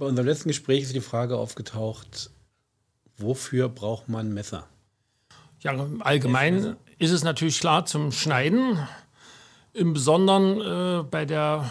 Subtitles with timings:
[0.00, 2.30] Bei unserem letzten Gespräch ist die Frage aufgetaucht,
[3.18, 4.66] wofür braucht man Messer?
[5.58, 8.78] Ja, allgemein ist es natürlich klar zum Schneiden.
[9.74, 11.70] Im Besonderen äh, bei der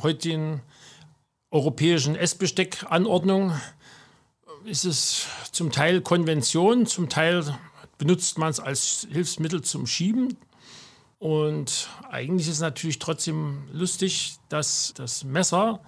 [0.00, 0.62] heutigen
[1.50, 3.52] europäischen Essbesteckanordnung
[4.64, 7.42] ist es zum Teil Konvention, zum Teil
[7.98, 10.36] benutzt man es als Hilfsmittel zum Schieben.
[11.18, 15.80] Und eigentlich ist es natürlich trotzdem lustig, dass das Messer,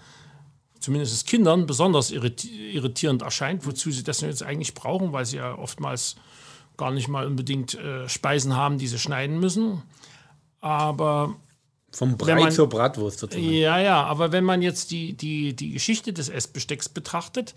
[0.82, 6.16] zumindest Kindern, besonders irritierend erscheint, wozu sie das jetzt eigentlich brauchen, weil sie ja oftmals
[6.76, 9.82] gar nicht mal unbedingt äh, Speisen haben, die sie schneiden müssen.
[10.60, 11.36] Aber
[11.92, 13.52] vom Brei man, zur Bratwurst sozusagen.
[13.52, 17.54] Ja, ja, aber wenn man jetzt die, die, die Geschichte des Essbestecks betrachtet,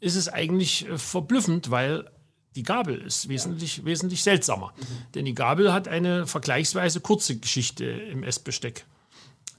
[0.00, 2.10] ist es eigentlich äh, verblüffend, weil
[2.56, 3.84] die Gabel ist wesentlich, ja.
[3.84, 4.72] wesentlich seltsamer.
[4.76, 5.12] Mhm.
[5.14, 8.86] Denn die Gabel hat eine vergleichsweise kurze Geschichte im Essbesteck.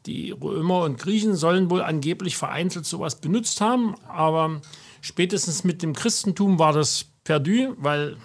[0.05, 4.61] Die Römer und Griechen sollen wohl angeblich vereinzelt sowas benutzt haben, aber
[5.01, 8.17] spätestens mit dem Christentum war das perdu, weil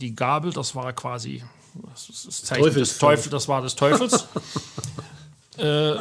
[0.00, 1.42] die Gabel, das war quasi
[1.74, 4.26] das, Zeichen des Teufels, das war des Teufels.
[5.56, 5.94] äh,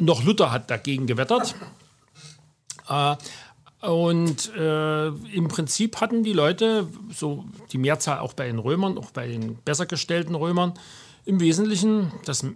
[0.00, 1.54] noch Luther hat dagegen gewettert.
[2.88, 3.16] Äh,
[3.86, 9.10] und äh, im Prinzip hatten die Leute, so die Mehrzahl auch bei den Römern, auch
[9.10, 10.72] bei den besser gestellten Römern,
[11.26, 12.46] im Wesentlichen das,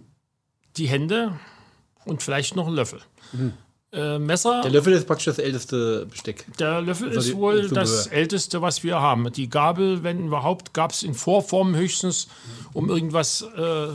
[0.77, 1.39] die Hände
[2.05, 3.01] und vielleicht noch einen Löffel.
[3.33, 3.53] Mhm.
[3.91, 4.61] Äh, Messer.
[4.61, 6.45] Der Löffel ist praktisch das älteste Besteck.
[6.59, 9.31] Der Löffel ist, ist wohl das älteste, was wir haben.
[9.31, 12.27] Die Gabel, wenn überhaupt, gab es in Vorform höchstens,
[12.73, 13.87] um irgendwas äh,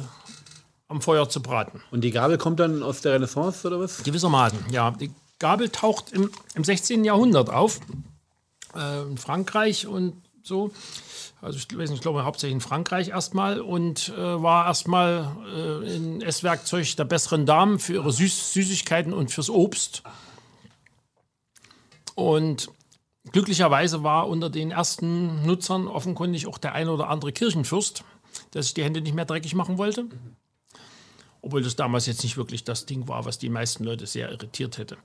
[0.89, 1.81] am Feuer zu braten.
[1.93, 4.03] Und die Gabel kommt dann aus der Renaissance oder was?
[4.03, 4.91] Gewissermaßen, ja.
[4.91, 7.05] Die Gabel taucht im, im 16.
[7.05, 7.79] Jahrhundert auf,
[8.75, 10.71] äh, in Frankreich und so.
[11.41, 15.97] Also ich, weiß nicht, ich glaube hauptsächlich in Frankreich erstmal und äh, war erstmal äh,
[15.97, 20.03] ein Esswerkzeug der besseren Damen für ihre Süß Süßigkeiten und fürs Obst.
[22.15, 22.71] Und
[23.33, 28.05] glücklicherweise war unter den ersten Nutzern offenkundig auch der eine oder andere Kirchenfürst,
[28.53, 30.07] der sich die Hände nicht mehr dreckig machen wollte.
[31.43, 34.79] Obwohl das damals jetzt nicht wirklich das Ding war, was die meisten Leute sehr irritiert
[34.79, 34.97] hätte.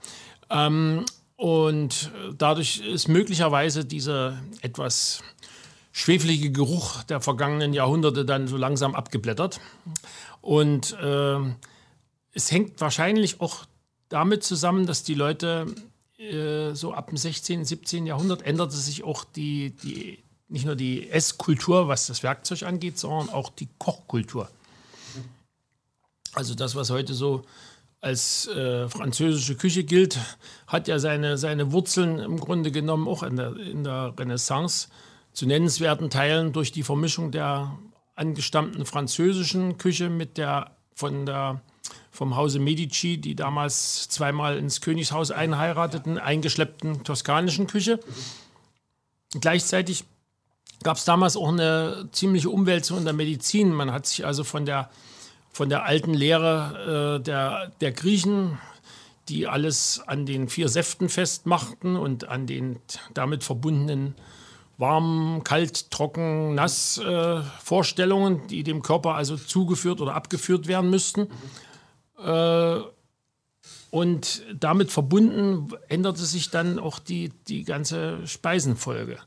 [0.50, 1.06] Ähm,
[1.40, 5.24] und dadurch ist möglicherweise dieser etwas
[5.94, 9.62] schwefelige Geruch der vergangenen Jahrhunderte dann so langsam abgeblättert.
[10.42, 11.38] Und äh,
[12.34, 13.64] es hängt wahrscheinlich auch
[14.10, 15.74] damit zusammen, dass die Leute
[16.18, 18.06] äh, so ab dem 16., 17.
[18.06, 20.20] Jahrhundert änderte sich auch die, die
[20.50, 24.50] nicht nur die Esskultur, was das Werkzeug angeht, sondern auch die Kochkultur.
[26.34, 27.46] Also das, was heute so
[28.02, 30.18] als äh, französische Küche gilt,
[30.68, 34.88] hat ja seine, seine Wurzeln im Grunde genommen auch in der, in der Renaissance
[35.34, 37.78] zu nennenswerten Teilen durch die Vermischung der
[38.16, 41.62] angestammten französischen Küche mit der von der
[42.12, 48.00] vom Hause Medici, die damals zweimal ins Königshaus einheirateten, eingeschleppten toskanischen Küche.
[49.40, 50.04] Gleichzeitig
[50.84, 53.72] gab es damals auch eine ziemliche Umwälzung in der Medizin.
[53.72, 54.90] Man hat sich also von der
[55.52, 58.58] von der alten Lehre äh, der, der Griechen,
[59.28, 62.80] die alles an den vier Säften festmachten und an den
[63.14, 64.16] damit verbundenen
[64.78, 71.28] warm, kalt, trocken, nass äh, Vorstellungen, die dem Körper also zugeführt oder abgeführt werden müssten.
[72.18, 72.80] Äh,
[73.92, 79.18] und damit verbunden änderte sich dann auch die, die ganze Speisenfolge.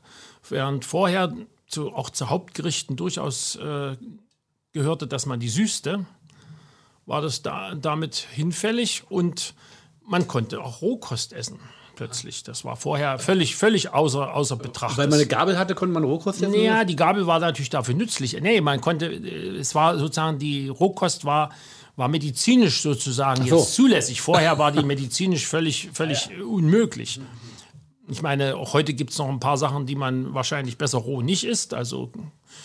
[0.49, 1.33] Während vorher
[1.67, 3.95] zu, auch zu Hauptgerichten durchaus äh,
[4.73, 6.05] gehörte, dass man die süßte,
[7.05, 9.53] war das da, damit hinfällig und
[10.05, 11.59] man konnte auch Rohkost essen
[11.95, 12.43] plötzlich.
[12.43, 14.97] Das war vorher völlig, völlig außer, außer Betracht.
[14.97, 16.51] Weil man eine Gabel hatte, konnte man Rohkost essen?
[16.51, 18.39] Naja, die Gabel war natürlich dafür nützlich.
[18.41, 21.51] Nee, man konnte, äh, es war sozusagen, die Rohkost war,
[21.95, 23.57] war medizinisch sozusagen so.
[23.57, 24.21] jetzt zulässig.
[24.21, 26.43] Vorher war die medizinisch völlig, völlig ja.
[26.43, 27.19] unmöglich.
[28.07, 31.21] Ich meine, auch heute gibt es noch ein paar Sachen, die man wahrscheinlich besser roh
[31.21, 31.73] nicht isst.
[31.73, 32.11] Also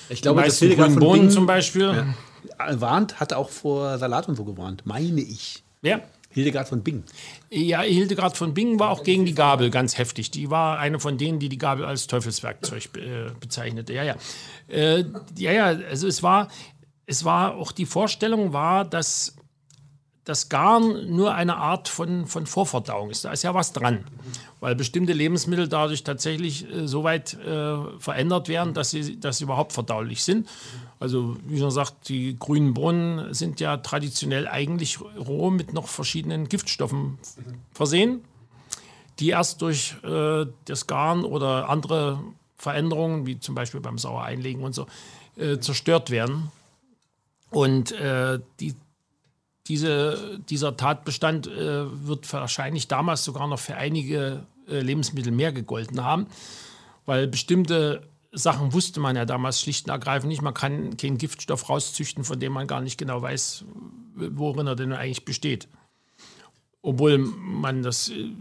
[0.08, 2.14] ich glaube, das Hildegard von Bohnen Bingen, zum Beispiel.
[2.58, 5.62] Ja, warnt, hat auch vor Salat und so gewarnt, meine ich.
[5.80, 6.02] Wer?
[6.30, 7.04] Hildegard von Bingen.
[7.50, 10.30] Ja, Hildegard von Bingen war auch gegen die Gabel ganz heftig.
[10.30, 13.92] Die war eine von denen, die die Gabel als Teufelswerkzeug äh, bezeichnete.
[13.92, 14.16] Ja, ja.
[14.68, 15.04] Äh,
[15.36, 16.48] ja, ja, also es war,
[17.06, 19.36] es war auch die Vorstellung war, dass
[20.28, 23.24] das Garn nur eine Art von, von Vorverdauung ist.
[23.24, 24.04] Da ist ja was dran,
[24.60, 29.44] weil bestimmte Lebensmittel dadurch tatsächlich äh, so weit äh, verändert werden, dass sie, dass sie
[29.44, 30.46] überhaupt verdaulich sind.
[31.00, 36.50] Also wie schon sagt, die grünen Bohnen sind ja traditionell eigentlich roh mit noch verschiedenen
[36.50, 37.18] Giftstoffen
[37.72, 38.22] versehen,
[39.20, 42.20] die erst durch äh, das Garn oder andere
[42.58, 44.86] Veränderungen, wie zum Beispiel beim Sauereinlegen und so,
[45.36, 46.52] äh, zerstört werden.
[47.50, 48.74] Und äh, die,
[49.68, 56.02] diese, dieser Tatbestand äh, wird wahrscheinlich damals sogar noch für einige äh, Lebensmittel mehr gegolten
[56.02, 56.26] haben,
[57.06, 60.42] weil bestimmte Sachen wusste man ja damals schlicht und ergreifend nicht.
[60.42, 63.64] Man kann keinen Giftstoff rauszüchten, von dem man gar nicht genau weiß,
[64.14, 65.68] worin er denn eigentlich besteht.
[66.82, 68.32] Obwohl man das, ich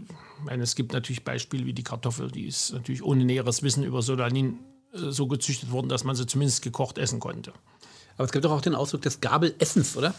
[0.44, 4.02] meine, es gibt natürlich Beispiele wie die Kartoffel, die ist natürlich ohne näheres Wissen über
[4.02, 4.58] Solanin
[4.92, 7.52] so gezüchtet worden, dass man sie zumindest gekocht essen konnte.
[8.16, 10.14] Aber es gibt doch auch den Ausdruck des Gabelessens, oder?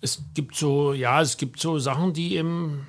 [0.00, 2.86] Es gibt so, ja, es gibt so Sachen, die eben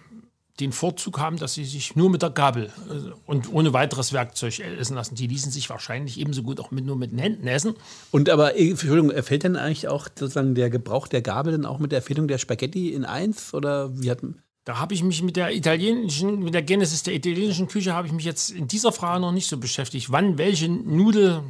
[0.59, 4.59] den Vorzug haben, dass sie sich nur mit der Gabel äh, und ohne weiteres Werkzeug
[4.59, 5.15] essen lassen.
[5.15, 7.75] Die ließen sich wahrscheinlich ebenso gut auch mit, nur mit den Händen essen.
[8.11, 11.79] Und aber, äh, Entschuldigung, erfällt denn eigentlich auch sozusagen der Gebrauch der Gabel dann auch
[11.79, 13.53] mit der Erfindung der Spaghetti in eins?
[13.53, 14.19] Oder wie hat
[14.65, 18.11] da habe ich mich mit der italienischen, mit der Genesis der italienischen Küche habe ich
[18.11, 20.11] mich jetzt in dieser Frage noch nicht so beschäftigt.
[20.11, 21.41] Wann welche Nudel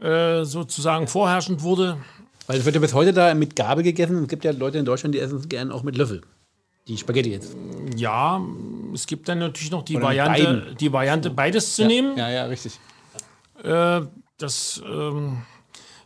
[0.00, 1.98] äh, sozusagen vorherrschend wurde.
[2.50, 4.22] Weil es wird ja bis heute da mit Gabel gegessen.
[4.22, 6.20] Es gibt ja Leute in Deutschland, die essen es gerne auch mit Löffel.
[6.88, 7.54] Die Spaghetti jetzt.
[7.94, 8.44] Ja,
[8.92, 12.18] es gibt dann natürlich noch die Variante, die Variante, beides zu ja, nehmen.
[12.18, 12.72] Ja, ja, richtig.
[13.62, 14.00] Äh,
[14.36, 15.42] das, ähm,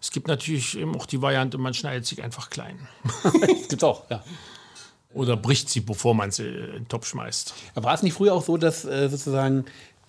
[0.02, 2.78] es gibt natürlich eben auch die Variante, man schneidet sich einfach klein.
[3.70, 4.22] gibt's auch, ja.
[5.14, 7.54] Oder bricht sie, bevor man sie in den Topf schmeißt.
[7.76, 9.64] War es nicht früher auch so, dass äh, sozusagen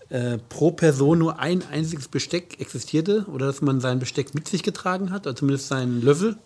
[0.10, 3.26] äh, pro Person nur ein einziges Besteck existierte?
[3.32, 5.26] Oder dass man sein Besteck mit sich getragen hat?
[5.26, 6.38] Oder zumindest seinen Löffel?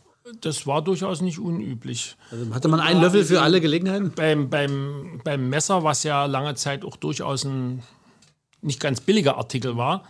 [0.41, 2.15] Das war durchaus nicht unüblich.
[2.31, 4.11] Also hatte man einen Löffel für alle Gelegenheiten?
[4.15, 7.83] Beim, beim, beim Messer, was ja lange Zeit auch durchaus ein
[8.61, 10.03] nicht ganz billiger Artikel war.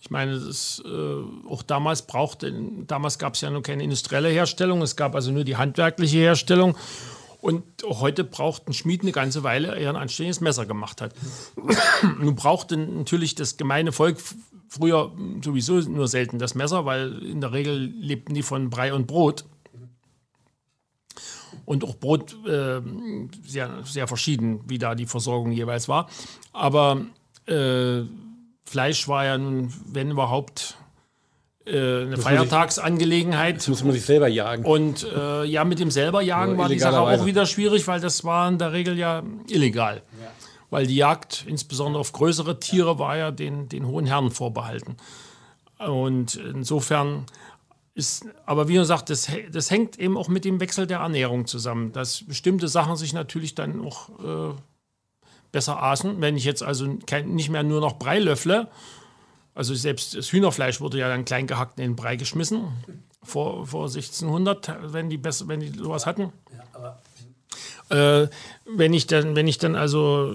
[0.00, 2.52] Ich meine, das, äh, auch damals brauchte,
[2.86, 6.76] damals gab es ja noch keine industrielle Herstellung, es gab also nur die handwerkliche Herstellung.
[7.46, 11.14] Und heute braucht ein Schmied eine ganze Weile, ehe er ein anständiges Messer gemacht hat.
[12.18, 14.18] Nun brauchte natürlich das gemeine Volk
[14.68, 15.12] früher
[15.44, 19.44] sowieso nur selten das Messer, weil in der Regel lebten die von Brei und Brot.
[21.64, 22.82] Und auch Brot äh,
[23.46, 26.08] sehr, sehr verschieden, wie da die Versorgung jeweils war.
[26.52, 27.06] Aber
[27.46, 28.02] äh,
[28.64, 30.78] Fleisch war ja nun, wenn überhaupt,
[31.66, 33.56] äh, eine Feiertagsangelegenheit.
[33.56, 34.64] Das muss man sich selber jagen.
[34.64, 38.24] Und äh, ja, mit dem selber jagen war die Sache auch wieder schwierig, weil das
[38.24, 40.02] war in der Regel ja illegal.
[40.20, 40.30] Ja.
[40.70, 44.96] Weil die Jagd, insbesondere auf größere Tiere, war ja den, den hohen Herren vorbehalten.
[45.78, 47.26] Und insofern
[47.94, 51.92] ist, aber wie gesagt, das, das hängt eben auch mit dem Wechsel der Ernährung zusammen,
[51.92, 54.54] dass bestimmte Sachen sich natürlich dann auch äh,
[55.50, 56.20] besser aßen.
[56.20, 58.68] Wenn ich jetzt also kein, nicht mehr nur noch Brei löffle,
[59.56, 62.68] also selbst das Hühnerfleisch wurde ja dann klein gehackt in den Brei geschmissen,
[63.22, 66.30] vor, vor 1600, wenn die, besser, wenn die sowas hatten.
[67.88, 68.28] Äh,
[68.66, 70.34] wenn, ich dann, wenn ich dann also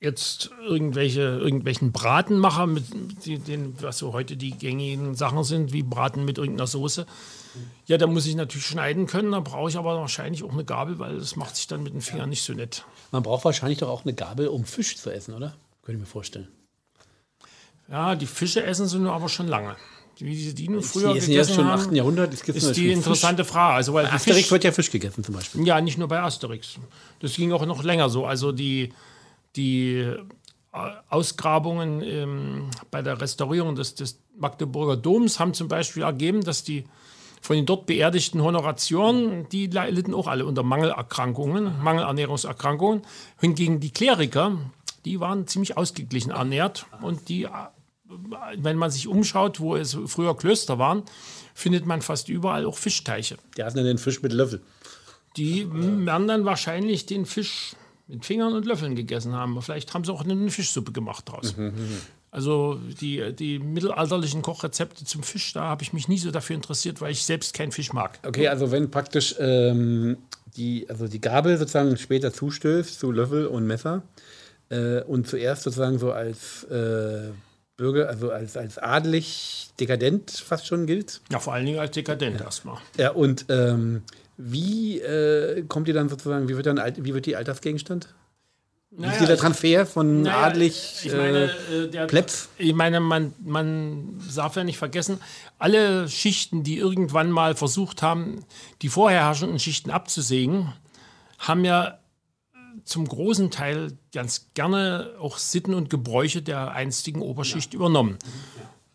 [0.00, 2.84] jetzt irgendwelche, irgendwelchen Braten mache, mit
[3.24, 7.06] den, was so heute die gängigen Sachen sind, wie Braten mit irgendeiner Soße,
[7.86, 10.98] ja, da muss ich natürlich schneiden können, da brauche ich aber wahrscheinlich auch eine Gabel,
[10.98, 12.84] weil das macht sich dann mit den Fingern nicht so nett.
[13.12, 15.56] Man braucht wahrscheinlich doch auch eine Gabel, um Fisch zu essen, oder?
[15.82, 16.48] Könnte ich mir vorstellen.
[17.88, 19.76] Ja, die Fische essen sie nur aber schon lange.
[20.18, 21.92] Wie diese Dino früher die gegessen schon im 8.
[21.92, 22.32] Jahrhundert.
[22.32, 23.52] Das ist die interessante Fisch.
[23.52, 23.74] Frage.
[23.74, 25.66] Also, weil Asterix Fisch, wird ja Fisch gegessen zum Beispiel.
[25.66, 26.78] Ja, nicht nur bei Asterix.
[27.20, 28.24] Das ging auch noch länger so.
[28.24, 28.94] Also die,
[29.56, 30.16] die äh,
[31.10, 36.84] Ausgrabungen ähm, bei der Restaurierung des, des Magdeburger Doms haben zum Beispiel ergeben, dass die
[37.42, 43.02] von den dort beerdigten Honoratioren, die litten auch alle unter Mangelerkrankungen, Mangelernährungserkrankungen.
[43.38, 44.58] Hingegen die Kleriker,
[45.04, 47.46] die waren ziemlich ausgeglichen ernährt und die
[48.58, 51.02] wenn man sich umschaut, wo es früher Klöster waren,
[51.54, 53.36] findet man fast überall auch Fischteiche.
[53.56, 54.60] Die hatten den Fisch mit Löffel.
[55.36, 57.74] Die werden dann wahrscheinlich den Fisch
[58.08, 59.60] mit Fingern und Löffeln gegessen haben.
[59.60, 61.56] Vielleicht haben sie auch eine Fischsuppe gemacht draus.
[61.56, 62.00] Mhm, mhm, mhm.
[62.30, 67.00] Also die, die mittelalterlichen Kochrezepte zum Fisch, da habe ich mich nie so dafür interessiert,
[67.00, 68.18] weil ich selbst keinen Fisch mag.
[68.26, 70.18] Okay, also wenn praktisch ähm,
[70.56, 74.02] die, also die Gabel sozusagen später zustößt zu Löffel und Messer
[74.68, 77.30] äh, und zuerst sozusagen so als äh,
[77.76, 81.20] Bürger, also als, als adelig dekadent fast schon gilt.
[81.30, 82.46] Ja, vor allen Dingen als dekadent ja.
[82.46, 82.78] erstmal.
[82.96, 84.02] Ja, und ähm,
[84.36, 88.14] wie äh, kommt ihr dann sozusagen, wie wird, dann, wie wird die Altersgegenstand?
[88.90, 92.48] Naja, wie ist dieser Transfer von naja, adlig ich meine, äh, äh, der, Plebs?
[92.56, 95.20] Ich meine, man, man darf ja nicht vergessen,
[95.58, 98.44] alle Schichten, die irgendwann mal versucht haben,
[98.80, 100.72] die vorher herrschenden Schichten abzusägen,
[101.38, 101.98] haben ja
[102.86, 107.78] zum großen Teil ganz gerne auch Sitten und Gebräuche der einstigen Oberschicht ja.
[107.78, 108.16] übernommen.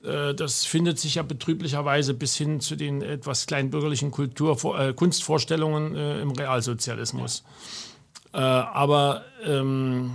[0.03, 5.95] Äh, das findet sich ja betrüblicherweise bis hin zu den etwas kleinbürgerlichen Kultur, äh, Kunstvorstellungen
[5.95, 7.43] äh, im Realsozialismus.
[8.33, 8.39] Ja.
[8.39, 10.13] Äh, aber ähm,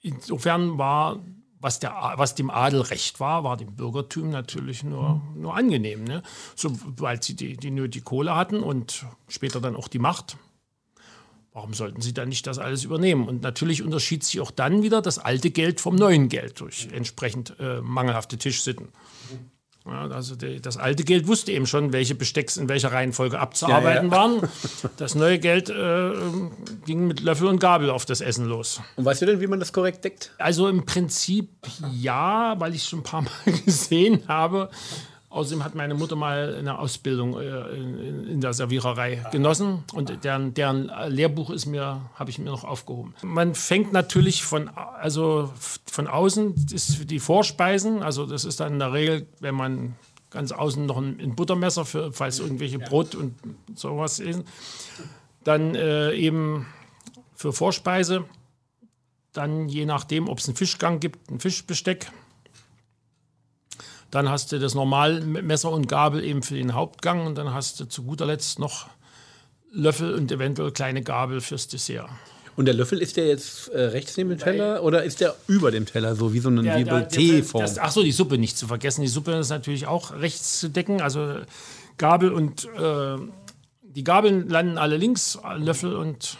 [0.00, 1.20] insofern war,
[1.60, 6.04] was, der, was dem Adel recht war, war dem Bürgertum natürlich nur, nur angenehm.
[6.04, 6.22] Ne?
[6.56, 10.38] Sobald sie die, die nötige Kohle hatten und später dann auch die Macht,
[11.54, 13.28] Warum sollten sie dann nicht das alles übernehmen?
[13.28, 17.54] Und natürlich unterschied sich auch dann wieder das alte Geld vom neuen Geld durch entsprechend
[17.60, 18.88] äh, mangelhafte Tischsitten.
[19.86, 24.10] Ja, also die, das alte Geld wusste eben schon, welche Bestecks in welcher Reihenfolge abzuarbeiten
[24.10, 24.22] ja, ja.
[24.22, 24.48] waren.
[24.96, 26.10] Das neue Geld äh,
[26.86, 28.80] ging mit Löffel und Gabel auf das Essen los.
[28.96, 30.32] Und weißt du denn, wie man das korrekt deckt?
[30.38, 31.50] Also im Prinzip
[31.92, 33.30] ja, weil ich es schon ein paar Mal
[33.64, 34.70] gesehen habe.
[35.34, 40.92] Außerdem hat meine Mutter mal eine Ausbildung äh, in, der Serviererei genossen und deren, deren
[41.08, 43.14] Lehrbuch ist mir, habe ich mir noch aufgehoben.
[43.20, 45.52] Man fängt natürlich von, also
[45.86, 49.96] von außen, ist die Vorspeisen, also das ist dann in der Regel, wenn man
[50.30, 53.34] ganz außen noch ein, ein Buttermesser, für, falls irgendwelche Brot und
[53.74, 54.44] sowas ist,
[55.42, 56.66] dann äh, eben
[57.34, 58.24] für Vorspeise,
[59.32, 62.12] dann je nachdem, ob es einen Fischgang gibt, ein Fischbesteck,
[64.14, 67.80] dann hast du das normal Messer und Gabel eben für den Hauptgang und dann hast
[67.80, 68.86] du zu guter Letzt noch
[69.72, 72.08] Löffel und eventuell kleine Gabel fürs Dessert.
[72.54, 75.72] Und der Löffel ist der jetzt äh, rechts neben dem Teller oder ist der über
[75.72, 77.64] dem Teller, so wie so eine T-Form?
[77.78, 79.02] Achso, die Suppe nicht zu vergessen.
[79.02, 81.02] Die Suppe ist natürlich auch rechts zu decken.
[81.02, 81.40] Also
[81.98, 83.16] Gabel und äh,
[83.82, 86.38] die Gabeln landen alle links, Löffel und,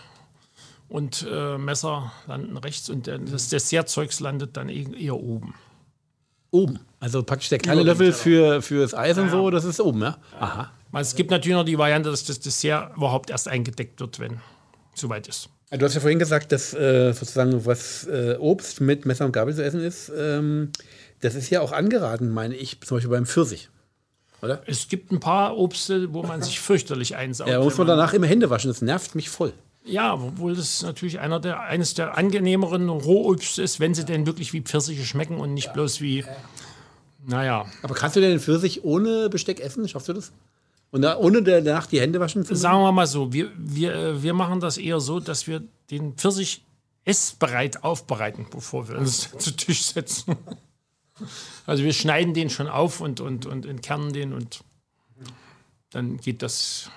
[0.88, 5.54] und äh, Messer landen rechts und das Dessertzeugs landet dann e-, eher oben.
[6.54, 6.78] Oben.
[7.00, 10.16] Also praktisch der kleine Löffel für, das Eis und so, das ist oben, ja?
[10.38, 10.70] Aha.
[10.92, 14.34] Es gibt natürlich noch die Variante, dass das Dessert überhaupt erst eingedeckt wird, wenn
[14.94, 15.48] es soweit ist.
[15.70, 19.52] Du hast ja vorhin gesagt, dass äh, sozusagen was äh, Obst mit Messer und Gabel
[19.52, 20.12] zu essen ist.
[20.16, 20.70] Ähm,
[21.20, 23.70] das ist ja auch angeraten, meine ich, zum Beispiel beim Pfirsich.
[24.40, 24.62] Oder?
[24.66, 27.50] Es gibt ein paar Obste, wo man sich fürchterlich einsaugt.
[27.50, 28.68] Ja, muss man danach immer Hände waschen.
[28.68, 29.52] Das nervt mich voll.
[29.84, 34.52] Ja, obwohl das natürlich einer der, eines der angenehmeren Rohobst ist, wenn sie denn wirklich
[34.54, 36.24] wie Pfirsiche schmecken und nicht bloß wie,
[37.26, 37.66] naja.
[37.82, 39.86] Aber kannst du denn den Pfirsich ohne Besteck essen?
[39.88, 40.32] Schaffst du das?
[40.90, 44.22] Und da, ohne danach die Hände waschen zu Sagen wir mal so, wir, wir, äh,
[44.22, 46.64] wir machen das eher so, dass wir den Pfirsich
[47.04, 50.36] essbereit aufbereiten, bevor wir uns zu Tisch setzen.
[51.66, 54.62] Also wir schneiden den schon auf und, und, und entkernen den und
[55.90, 56.90] dann geht das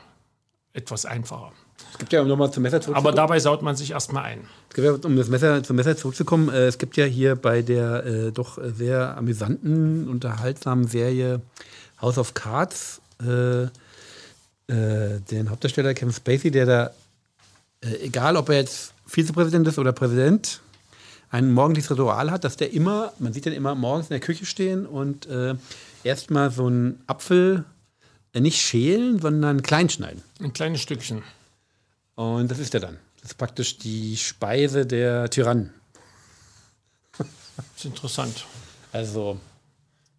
[0.74, 1.54] etwas einfacher.
[1.92, 3.08] Es gibt ja, um nochmal zum Messer zurückzukommen.
[3.08, 4.42] Aber dabei saut man sich erstmal ein.
[4.70, 7.62] Es gibt ja, um das Messer, zum Messer zurückzukommen, äh, es gibt ja hier bei
[7.62, 11.42] der äh, doch sehr amüsanten, unterhaltsamen Serie
[12.02, 13.70] House of Cards äh, äh
[15.32, 16.92] den Hauptdarsteller Kevin Spacey, der da,
[17.84, 20.62] äh, egal ob er jetzt Vizepräsident ist oder Präsident,
[21.30, 24.46] ein morgendliches Ritual hat, dass der immer, man sieht den immer morgens in der Küche
[24.46, 25.56] stehen und äh,
[26.04, 27.66] erstmal so einen Apfel
[28.34, 30.22] nicht schälen, sondern klein schneiden.
[30.40, 31.24] Ein kleines Stückchen.
[32.18, 32.98] Und das ist er dann.
[33.22, 35.72] Das ist praktisch die Speise der Tyrannen.
[37.18, 37.28] Das
[37.78, 38.46] ist interessant.
[38.92, 39.38] Also.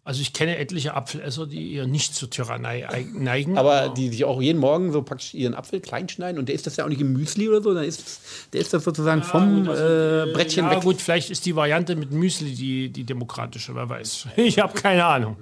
[0.05, 3.57] Also ich kenne etliche Apfelesser, die eher nicht zur Tyrannei neigen.
[3.57, 6.55] Aber, aber die sich auch jeden Morgen so praktisch ihren Apfel klein schneiden und der
[6.55, 8.21] ist das ja auch nicht im Müsli oder so, dann ist das,
[8.53, 10.83] der ist das sozusagen ja, vom gut, also, äh, Brettchen ja, weg.
[10.83, 14.27] gut, vielleicht ist die Variante mit Müsli die, die demokratische, wer weiß.
[14.37, 15.35] Ich habe keine Ahnung.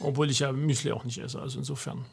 [0.00, 2.04] Obwohl ich ja Müsli auch nicht esse, also insofern.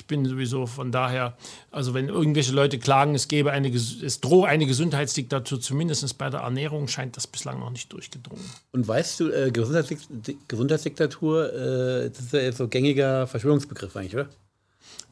[0.00, 1.36] Ich bin sowieso von daher,
[1.70, 6.40] also wenn irgendwelche Leute klagen, es gäbe eine, es drohe eine Gesundheitsdiktatur, zumindest bei der
[6.40, 8.42] Ernährung, scheint das bislang noch nicht durchgedrungen.
[8.72, 14.30] Und weißt du, äh, Gesundheitsdiktatur, äh, das ist ja so ein gängiger Verschwörungsbegriff eigentlich, oder?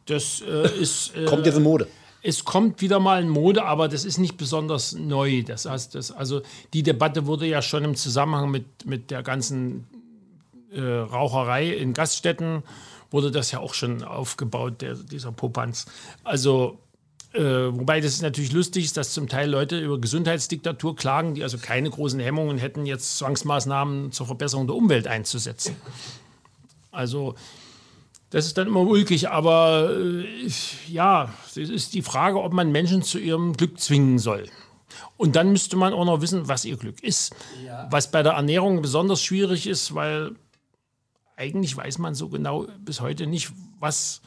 [0.07, 1.15] Das äh, ist.
[1.15, 1.87] Äh, kommt jetzt in Mode.
[2.23, 5.43] Es kommt wieder mal in Mode, aber das ist nicht besonders neu.
[5.43, 6.41] Das heißt, das, also
[6.73, 9.87] die Debatte wurde ja schon im Zusammenhang mit, mit der ganzen
[10.73, 12.63] äh, Raucherei in Gaststätten
[13.11, 15.87] wurde das ja auch schon aufgebaut, der, dieser Popanz.
[16.25, 16.79] Also,
[17.33, 21.59] äh, wobei das natürlich lustig ist, dass zum Teil Leute über Gesundheitsdiktatur klagen, die also
[21.59, 25.77] keine großen Hemmungen hätten, jetzt Zwangsmaßnahmen zur Verbesserung der Umwelt einzusetzen.
[26.91, 27.35] Also,
[28.31, 30.51] das ist dann immer ulkig, aber äh,
[30.89, 34.47] ja, es ist die Frage, ob man Menschen zu ihrem Glück zwingen soll.
[35.17, 37.35] Und dann müsste man auch noch wissen, was ihr Glück ist.
[37.65, 37.89] Ja.
[37.91, 40.33] Was bei der Ernährung besonders schwierig ist, weil
[41.39, 44.21] eigentlich weiß man so genau bis heute nicht, was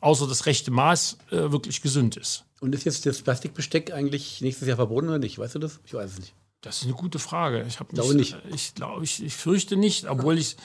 [0.00, 2.44] außer das rechte Maß äh, wirklich gesund ist.
[2.60, 5.38] Und ist jetzt das Plastikbesteck eigentlich nächstes Jahr verboten oder nicht?
[5.38, 5.80] Weißt du das?
[5.84, 6.34] Ich weiß es nicht.
[6.60, 7.64] Das ist eine gute Frage.
[7.68, 8.36] Ich glaube nicht.
[8.52, 10.56] Ich glaube, ich, ich fürchte nicht, obwohl ich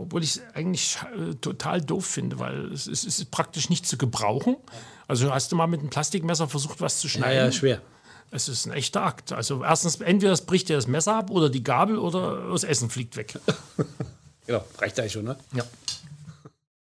[0.00, 4.56] obwohl ich eigentlich äh, total doof finde, weil es, es, ist praktisch nicht zu gebrauchen.
[5.06, 7.36] Also hast du mal mit einem Plastikmesser versucht, was zu schneiden?
[7.36, 7.82] Ja, ja, schwer.
[8.30, 9.32] Es ist ein echter Akt.
[9.32, 12.88] Also erstens, entweder es bricht dir das Messer ab oder die Gabel oder das Essen
[12.88, 13.38] fliegt weg.
[14.50, 15.36] Genau, reicht eigentlich schon, ne?
[15.54, 15.62] Ja.